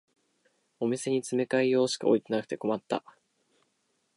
[0.79, 3.03] お店に詰め替え用しか置いてなくて困った